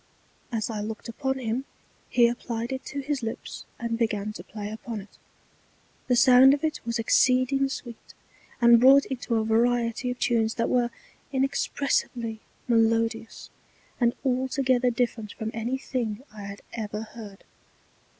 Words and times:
As 0.51 0.71
I 0.71 0.79
looked 0.81 1.09
upon 1.09 1.37
him 1.37 1.65
he 2.09 2.27
applied 2.27 2.71
it 2.71 2.83
to 2.85 3.01
his 3.01 3.21
Lips, 3.21 3.65
and 3.77 3.99
began 3.99 4.33
to 4.33 4.43
play 4.43 4.71
upon 4.71 4.99
it. 4.99 5.19
The 6.07 6.15
sound 6.15 6.55
of 6.55 6.63
it 6.63 6.79
was 6.87 6.97
exceeding 6.97 7.69
sweet, 7.69 8.15
and 8.59 8.81
wrought 8.81 9.05
into 9.05 9.35
a 9.35 9.45
Variety 9.45 10.09
of 10.09 10.17
Tunes 10.17 10.55
that 10.55 10.69
were 10.69 10.89
inexpressibly 11.31 12.39
melodious, 12.67 13.51
and 13.99 14.15
altogether 14.25 14.89
different 14.89 15.33
from 15.33 15.51
any 15.53 15.77
thing 15.77 16.23
I 16.33 16.45
had 16.45 16.63
ever 16.73 17.01
heard. 17.03 17.43